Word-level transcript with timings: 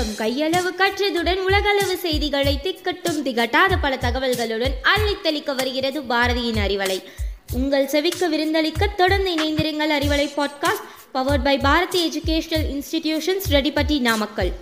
உலகம் 0.00 0.26
கையளவு 0.26 0.70
கற்றதுடன் 0.78 1.36
உலகளவு 1.36 1.96
செய்திகளை 1.96 2.60
திக்கட்டும் 2.62 3.22
திகட்டாத 3.24 3.76
பல 3.80 3.96
தகவல்களுடன் 3.96 4.74
அள்ளித்தளிக்க 4.82 5.54
வருகிறது 5.54 6.02
பாரதியின் 6.02 6.58
அறிவலை. 6.66 7.02
உங்கள் 7.52 7.88
செவிக்கு 7.88 8.30
விருந்தளிக்க 8.30 8.94
தொடர்ந்து 8.96 9.34
இணைந்திருங்கள் 9.34 9.94
Arivalai 9.98 10.28
podcast 10.36 10.86
powered 11.14 11.44
by 11.44 11.58
Bharathi 11.58 12.08
educational 12.08 12.66
institutions 12.74 13.48
Reddipatti 13.50 14.00
Namakkal 14.00 14.52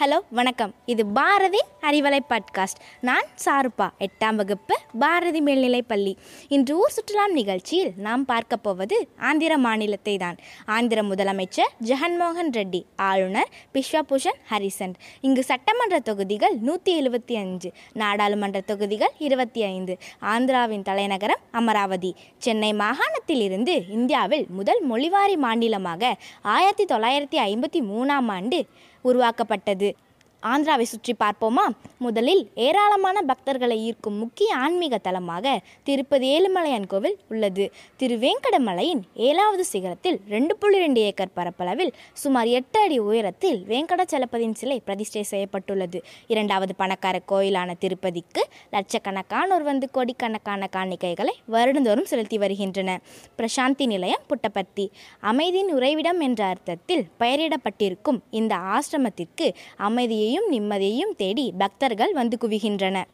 hello 0.00 0.18
வணக்கம். 0.30 0.74
இது 0.86 1.06
பாரதி 1.06 1.58
அறிவலை 1.82 2.18
பாட்காஸ்ட் 2.28 2.78
நான் 3.00 3.26
சாருப்பா 3.44 3.88
எட்டாம் 3.98 4.34
வகுப்பு 4.34 4.78
பாரதி 4.98 5.40
மேல்நிலைப் 5.40 5.88
பள்ளி. 5.88 6.16
இன்று 6.48 6.78
ஊர் 6.78 6.94
சுற்றுலாம் 6.96 7.32
நிகழ்ச்சியில் 7.32 7.92
நாம் 7.96 8.24
பார்க்க 8.24 8.56
போவது 8.56 9.08
ஆந்திர 9.18 9.58
மாநிலத்தை 9.58 10.16
தான். 10.16 10.36
ஆந்திர 10.66 11.02
முதலமைச்சர் 11.02 11.72
ஜெகன்மோகன் 11.84 12.50
ரெட்டி 12.52 12.82
ஆளுநர் 12.96 13.48
பிஸ்வபூஷன் 13.74 14.40
ஹரிசன். 14.50 14.94
இங்கு 15.20 15.44
சட்டமன்ற 15.44 15.98
தொகுதிகள் 15.98 16.56
நூற்றி 16.56 17.02
எழுபத்தி 17.02 17.36
அஞ்சு 17.36 17.72
நாடாளுமன்ற 17.92 18.60
தொகுதிகள் 18.60 19.10
இருபத்தி 19.18 19.62
ஐந்து 19.62 19.98
ஆந்திராவின் 20.20 20.82
தலைநகரம் 20.82 21.38
அமராவதி. 21.52 22.16
சென்னை 22.38 22.72
மாகாணத்தில் 22.72 23.40
இருந்து 23.40 23.84
இந்தியாவில் 23.88 24.46
முதல் 24.48 24.82
மொழிவாரி 24.90 25.36
மாநிலமாக 25.36 26.16
ஆயிரத்தி 26.42 26.84
தொள்ளாயிரத்தி 26.84 27.38
ஐம்பத்தி 27.38 27.82
மூணாம் 27.82 28.28
ஆண்டு 28.28 28.66
உருவாக்கப்பட்டது. 29.02 29.96
ஆந்திராவை 30.42 30.82
சுற்றி 30.82 31.14
பார்ப்போமா? 31.20 31.64
முதலில் 31.98 32.50
ஏராளமான 32.54 33.20
பக்தர்களை 33.20 33.76
ஈர்க்கும் 33.78 34.18
முக்கிய 34.18 34.54
ஆன்மீக 34.54 34.98
தலமாக 34.98 35.58
திருப்பதி 35.82 36.26
ஏழுமலையான் 36.36 36.86
கோவில் 36.86 37.18
உள்ளது. 37.28 37.72
திருவேங்கடமலையின் 37.98 39.02
ஏழாவது 39.14 39.64
சிகரத்தில் 39.72 40.18
ரெண்டு 40.28 40.56
புள்ளி 40.56 40.78
ரெண்டு 40.78 41.00
ஏக்கர் 41.00 41.34
பரப்பளவில் 41.34 41.92
சுமார் 42.12 42.46
எட்டு 42.46 42.80
அடி 42.80 42.98
உயரத்தில் 42.98 43.58
வேங்கடச்சலபதியின் 43.68 44.56
சிலை 44.60 44.78
பிரதிஷ்டை 44.86 45.22
செய்யப்பட்டுள்ளது. 45.22 46.02
இரண்டாவது 46.26 46.74
பணக்கார 46.74 47.20
கோயிலான 47.32 47.74
திருப்பதிக்கு 47.74 48.44
லட்சக்கணக்கானோர் 48.72 49.62
வந்து 49.62 49.88
கோடிக்கணக்கான 49.90 50.68
காணிக்கைகளை 50.76 51.34
வருடந்தோறும் 51.50 52.10
செலுத்தி 52.12 52.38
வருகின்றன. 52.38 53.00
பிரசாந்தி 53.38 53.86
நிலையம் 53.86 54.26
புட்டபர்த்தி. 54.28 54.90
அமைதியின் 55.20 55.72
உறைவிடம் 55.74 56.20
என்ற 56.20 56.44
அர்த்தத்தில் 56.44 57.06
பெயரிடப்பட்டிருக்கும் 57.18 58.20
இந்த 58.30 58.54
ஆசிரமத்திற்கு 58.56 59.48
அமைதியை 59.76 60.28
அமைதியையும் 60.30 60.50
நிம்மதியையும் 60.54 61.16
தேடி 61.20 61.44
பக்தர்கள் 61.60 62.12
வந்து 62.18 62.36
குவிகின்றனர் 62.42 63.08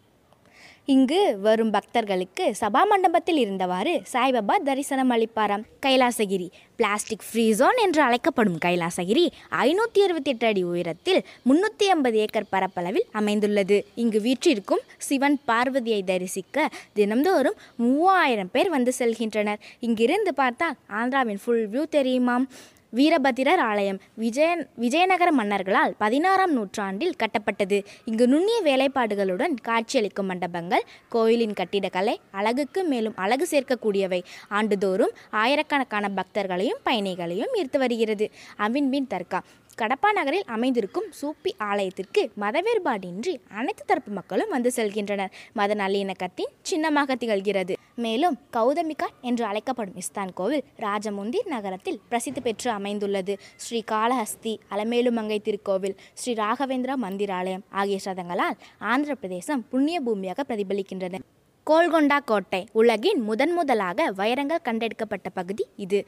இங்கு 0.94 1.20
வரும் 1.44 1.70
பக்தர்களுக்கு 1.74 2.44
சபா 2.58 2.80
மண்டபத்தில் 2.90 3.38
இருந்தவாறு 3.44 3.92
சாய்பாபா 4.12 4.56
தரிசனம் 4.68 5.12
அளிப்பாராம். 5.14 5.64
கைலாசகிரி 5.84 6.46
பிளாஸ்டிக் 6.78 7.24
ஃப்ரீ 7.28 7.46
ஜோன் 7.60 7.78
என்று 7.84 8.00
அழைக்கப்படும் 8.06 8.58
கைலாசகிரி 8.64 9.24
ஐநூற்றி 9.66 10.02
அறுபத்தி 10.06 10.30
எட்டு 10.32 10.46
அடி 10.50 10.62
உயரத்தில் 10.72 11.20
முன்னூற்றி 11.48 11.88
ஐம்பது 11.94 12.18
ஏக்கர் 12.24 12.50
பரப்பளவில் 12.54 13.08
அமைந்துள்ளது. 13.20 13.78
இங்கு 14.04 14.20
வீற்றிருக்கும் 14.26 14.84
சிவன் 15.08 15.38
பார்வதியை 15.50 16.00
தரிசிக்க 16.12 16.68
தினம்தோறும் 17.00 17.58
மூவாயிரம் 17.86 18.52
பேர் 18.54 18.72
வந்து 18.76 18.94
செல்கின்றனர். 19.00 19.60
இங்கிருந்து 19.88 20.34
பார்த்தால் 20.42 20.78
ஆந்திராவின் 21.00 21.42
ஃபுல் 21.44 21.66
வியூ 21.74 21.84
தெரியுமாம். 21.98 22.46
வீரபத்திரர் 22.90 23.58
ஆலயம் 23.58 24.00
விஜய 24.14 24.68
விஜயநகர 24.80 25.32
மன்னர்களால் 25.32 25.94
பதினாறாம் 25.98 26.52
நூற்றாண்டில் 26.52 27.14
கட்டப்பட்டது. 27.18 27.84
இங்கு 28.04 28.28
நுண்ணிய 28.28 28.62
வேலைப்பாடுகளுடன் 28.62 29.54
காட்சியளிக்கும் 29.62 30.26
மண்டபங்கள் 30.26 30.84
கோயிலின் 31.08 31.52
கட்டிடக்கலை 31.52 32.16
அழகுக்கு 32.30 32.84
மேலும் 32.84 33.16
அழகு 33.16 33.46
சேர்க்கக்கூடியவை. 33.50 34.22
ஆண்டுதோறும் 34.48 35.12
ஆயிரக்கணக்கான 35.30 36.10
பக்தர்களையும் 36.16 36.82
பயணிகளையும் 36.82 37.54
ஈர்த்து 37.54 37.78
வருகிறது. 37.78 38.30
அவின்பின் 38.58 39.10
தர்கா. 39.10 39.40
கடப்பா 39.80 40.10
நகரில் 40.18 40.46
அமைந்திருக்கும் 40.54 41.08
சூப்பி 41.18 41.50
ஆலயத்திற்கு 41.66 42.22
மத 42.42 42.62
வேறுபாடின்றி 42.66 43.34
அனைத்து 43.58 43.82
தரப்பு 43.90 44.10
மக்களும் 44.18 44.52
வந்து 44.54 44.70
செல்கின்றனர். 44.76 45.32
மத 45.58 45.74
நல்லிணக்கத்தின் 45.80 46.52
சின்னமாக 46.68 47.16
திகழ்கிறது. 47.22 47.74
மேலும் 48.04 48.38
கௌதமிகா 48.56 49.08
என்று 49.20 49.44
அழைக்கப்படும் 49.50 49.98
இஸ்தான் 50.02 50.32
கோவில் 50.40 50.64
ராஜமுந்திர் 50.86 51.52
நகரத்தில் 51.54 52.00
பிரசித்தி 52.08 52.40
பெற்று 52.40 52.70
அமைந்துள்ளது. 52.78 53.36
ஸ்ரீ 53.66 53.82
காளஹஸ்தி 53.92 54.54
அலமேலுமங்கை 54.74 55.40
திருக்கோவில் 55.48 55.96
ஸ்ரீ 56.22 56.34
ராகவேந்திரா 56.42 56.96
மந்திராலயம் 57.06 57.66
ஆகிய 57.82 58.00
சதங்களால் 58.08 58.58
ஆந்திர 58.92 59.14
பிரதேசம் 59.14 59.64
புண்ணிய 59.72 60.00
பூமியாக 60.08 60.40
பிரதிபலிக்கின்றன. 60.50 61.24
கோல்கொண்டா 61.70 62.16
கோட்டை 62.24 62.58
உலகின் 62.72 63.20
முதன் 63.20 63.52
முதலாக 63.52 64.04
வைரங்கள் 64.16 64.64
கண்டெடுக்கப்பட்ட 64.64 65.28
பகுதி 65.34 65.64
இது. 65.76 66.00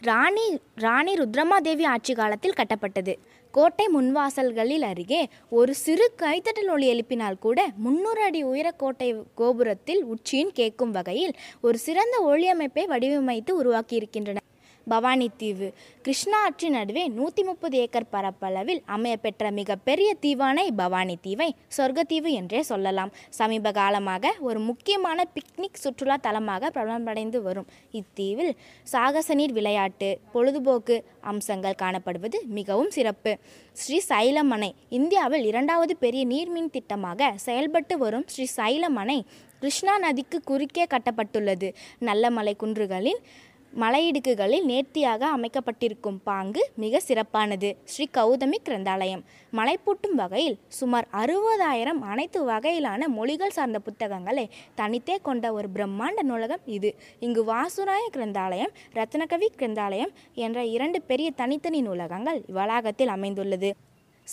ராணி 0.00 0.46
ராணி 0.74 1.12
ருத்ரமாதேவி 1.14 1.84
ஆட்சி 1.92 2.12
காலத்தில் 2.14 2.56
கட்டப்பட்டது. 2.60 3.12
கோட்டை 3.54 3.86
முன்வாசல்களில் 3.94 4.84
அருகே 4.90 5.20
ஒரு 5.58 5.74
சிறு 5.74 6.06
கைத்தட்டல் 6.22 6.70
ஒளி 6.74 6.86
எழுப்பினால் 6.94 7.38
கூட 7.38 7.68
முன்னூறு 7.76 8.22
அடி 8.22 8.42
உயர 8.42 8.70
கோட்டை 8.70 9.10
கோபுரத்தில் 9.34 10.02
உச்சியின் 10.04 10.52
கேட்கும் 10.52 10.90
வகையில் 10.90 11.34
ஒரு 11.60 11.78
சிறந்த 11.78 12.16
ஒளியமைப்பை 12.30 12.86
வடிவமைத்து 12.94 13.52
உருவாக்கியிருக்கின்றன. 13.62 14.42
பவானி 14.92 15.28
தீவு. 15.40 15.68
கிருஷ்ணா 16.04 16.38
ஆற்றின் 16.46 16.76
நடுவே 16.78 17.04
நூற்றி 17.18 17.42
முப்பது 17.48 17.76
ஏக்கர் 17.84 18.10
பரப்பளவில் 18.14 18.80
அமையப்பெற்ற 18.96 19.52
மிகப்பெரிய 19.60 20.08
தீவான 20.24 20.66
பவானி 20.80 21.16
தீவை 21.26 21.48
சொர்க்கத்தீவு 21.76 22.30
என்றே 22.40 22.60
சொல்லலாம். 22.70 23.12
சமீப 23.38 23.72
காலமாக 23.80 24.32
ஒரு 24.48 24.60
முக்கியமான 24.68 25.26
பிக்னிக் 25.36 25.82
சுற்றுலா 25.84 26.16
தலமாக 26.26 26.70
பிரபலமடைந்து 26.76 27.40
வரும் 27.46 27.70
இத்தீவில் 28.00 28.52
சாகச 28.92 29.34
நீர் 29.40 29.56
விளையாட்டு 29.58 30.10
பொழுதுபோக்கு 30.34 30.96
அம்சங்கள் 31.32 31.80
காணப்படுவது 31.82 32.40
மிகவும் 32.58 32.92
சிறப்பு. 32.96 33.32
ஸ்ரீ 33.82 33.98
சைலமனை 34.10 34.70
இந்தியாவில் 34.98 35.46
இரண்டாவது 35.50 35.94
பெரிய 36.04 36.24
நீர்மின் 36.34 36.70
திட்டமாக 36.76 37.30
செயல்பட்டு 37.46 37.94
வரும் 38.04 38.28
ஸ்ரீ 38.34 38.46
சைலமனை 38.58 39.18
கிருஷ்ணா 39.60 39.92
நதிக்கு 39.98 40.38
குறுக்கே 40.48 40.84
கட்டப்பட்டுள்ளது. 40.94 41.68
நல்ல 42.08 42.30
மலை 42.36 42.54
குன்றுகளில் 42.62 43.20
மலையிடுக்குகளில் 43.82 44.66
நேர்த்தியாக 44.70 45.22
அமைக்கப்பட்டிருக்கும் 45.36 46.18
பாங்கு 46.24 46.62
மிக 46.82 47.00
சிறப்பானது. 47.00 47.68
ஸ்ரீ 47.84 48.04
கௌதமி 48.18 48.58
கிரந்தாலயம். 48.66 49.22
மலைப்பூட்டும் 49.52 50.14
வகையில் 50.14 50.56
சுமார் 50.78 51.06
அறுபதாயிரம் 51.12 52.00
அனைத்து 52.12 52.40
வகையிலான 52.48 53.08
மொழிகள் 53.16 53.56
சார்ந்த 53.56 53.78
புத்தகங்களை 53.78 54.44
தனித்தே 54.76 55.16
கொண்ட 55.22 55.52
ஒரு 55.52 55.70
பிரம்மாண்ட 55.74 56.22
நூலகம் 56.22 56.62
இது. 56.76 56.92
இங்கு 57.20 57.44
வாசுராய 57.52 58.04
கிரந்தாலயம் 58.16 58.74
ரத்னகவி 58.94 59.48
கிரந்தாலயம் 59.56 60.14
என்ற 60.34 60.64
இரண்டு 60.76 61.00
பெரிய 61.02 61.30
தனித்தனி 61.30 61.82
நூலகங்கள் 61.82 62.40
வளாகத்தில் 62.58 63.14
அமைந்துள்ளது. 63.16 63.72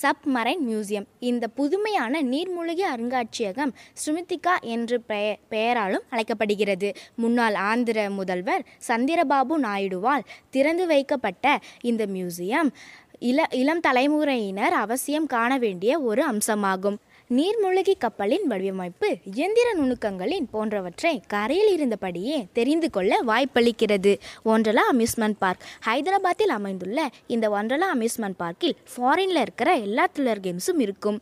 Submarine 0.02 0.64
museum. 0.68 1.08
இந்த 1.20 1.48
புதுமையான 1.48 2.22
நீர்மூழ்கி 2.22 2.84
அருங்காட்சியகம் 2.94 3.74
ஸ்ருமித்திகா 4.02 4.56
என்று 4.62 5.02
பெயர் 5.02 5.40
பெயராலும் 5.50 6.06
அழைக்கப்படுகிறது. 6.10 6.92
முன்னாள் 7.16 7.54
ஆந்திர 7.54 8.10
முதல்வர் 8.10 8.66
சந்திரபாபு 8.88 9.58
நாயுடுவால் 9.68 10.28
திறந்து 10.50 10.88
வைக்கப்பட்ட 10.88 11.60
இந்த 11.82 12.06
மியூசியம் 12.06 12.72
இள 13.20 13.48
இளம் 13.52 13.80
தலைமுறையினர் 13.80 14.74
அவசியம் 14.74 15.26
காண 15.26 15.58
வேண்டிய 15.58 16.00
ஒரு 16.00 16.22
அம்சமாகும். 16.30 16.98
நீர்மூழ்கி 17.32 17.94
கப்பலின் 17.98 18.48
வடிவமைப்பு 18.48 19.18
இயந்திர 19.24 19.74
நுணுக்கங்களின் 19.74 20.48
போன்றவற்றை 20.52 21.22
கரையில் 21.28 21.70
இருந்தபடியே 21.76 22.48
தெரிந்து 22.54 22.90
கொள்ள 22.90 23.22
வாய்ப்பளிக்கிறது. 23.28 24.20
ஒன்றலா 24.46 24.82
அம்யூஸ்மெண்ட் 24.92 25.36
பார்க். 25.40 25.64
ஹைதராபாத்தில் 25.86 26.56
அமைந்துள்ள 26.58 27.10
இந்த 27.28 27.50
ஒன்றலா 27.50 27.86
அம்யூஸ்மெண்ட் 27.96 28.38
பார்க்கில் 28.38 28.76
ஃபாரினில் 28.98 29.42
இருக்கிற 29.42 29.76
எல்லா 29.76 30.08
த்ரில்லர் 30.14 30.44
கேம்ஸும் 30.46 30.80
இருக்கும். 30.80 31.22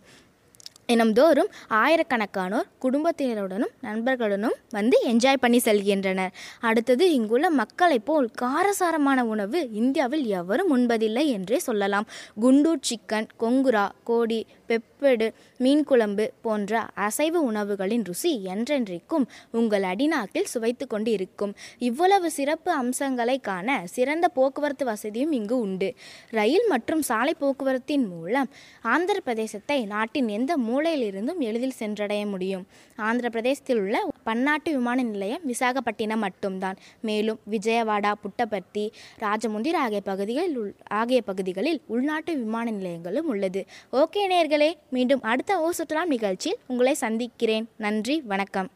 தினம்தோறும் 0.90 1.50
ஆயிரக்கணக்கானோர் 1.80 2.70
குடும்பத்தினருடனும் 2.84 3.74
நண்பர்களுடனும் 3.82 4.56
வந்து 4.70 4.98
என்ஜாய் 5.08 5.42
பண்ணி 5.44 5.60
செல்கின்றனர். 5.66 6.32
அடுத்தது 6.60 7.14
இங்குள்ள 7.14 7.50
மக்களைப் 7.50 8.06
போல் 8.06 8.30
காரசாரமான 8.42 9.26
உணவு 9.26 9.60
இந்தியாவில் 9.72 10.26
எவரும் 10.40 10.72
உண்பதில்லை 10.78 11.26
என்றே 11.26 11.60
சொல்லலாம். 11.60 12.08
குண்டூர் 12.42 12.86
சிக்கன் 12.90 13.28
கொங்குரா 13.40 13.86
கோடி 14.04 14.40
பெப்படு 14.70 15.28
மீன் 15.58 15.84
குழம்பு 15.84 16.26
போன்ற 16.42 16.82
அசைவ 17.08 17.36
உணவுகளின் 17.52 18.04
ருசி 18.04 18.34
என்றென்றைக்கும் 18.56 19.28
உங்கள் 19.52 19.86
அடிநாக்கில் 19.92 20.50
சுவைத்து 20.54 20.88
கொண்டு 20.88 21.12
இருக்கும் 21.12 21.54
இவ்வளவு 21.90 22.28
சிறப்பு 22.32 22.72
அம்சங்களை 22.72 23.38
காண 23.40 23.78
சிறந்த 23.86 24.26
போக்குவரத்து 24.28 24.86
வசதியும் 24.86 25.32
இங்கு 25.32 25.56
உண்டு. 25.60 25.92
ரயில் 26.30 26.68
மற்றும் 26.68 27.02
சாலை 27.02 27.36
போக்குவரத்தின் 27.40 28.06
மூலம் 28.08 28.52
ஆந்திர 28.96 29.18
பிரதேசத்தை 29.26 29.80
நாட்டின் 29.86 30.28
எந்த 30.40 30.52
மூலையிலிருந்தும் 30.80 31.40
எளிதில் 31.40 31.72
சென்றடைய 31.72 32.26
முடியும். 32.26 32.68
ஆந்திர 32.96 33.30
பிரதேசத்தில் 33.30 33.78
உள்ள 33.78 34.08
பன்னாட்டு 34.24 34.72
விமான 34.72 35.04
நிலையம் 35.04 35.42
விசாகப்பட்டினம் 35.48 36.18
மட்டும்தான். 36.18 36.78
மேலும் 37.02 37.40
விஜயவாடா 37.50 38.12
புட்டபர்த்தி 38.24 38.92
ராஜமுந்திர் 39.20 39.76
ஆகிய 39.76 40.02
பகுதிகளில் 40.02 40.58
உள் 40.58 40.76
ஆகிய 40.88 41.22
பகுதிகளில் 41.22 41.82
உள்நாட்டு 41.88 42.38
விமான 42.38 42.72
நிலையங்களும் 42.72 43.28
உள்ளது. 43.28 43.66
ஓகே 43.94 44.24
நேர்களே 44.30 44.74
மீண்டும் 44.90 45.22
அடுத்த 45.22 45.60
ஓ 45.60 45.72
சுற்றுலா 45.72 46.06
நிகழ்ச்சியில் 46.06 46.60
உங்களை 46.68 46.94
சந்திக்கிறேன். 46.94 47.68
நன்றி 47.78 48.22
வணக்கம். 48.22 48.70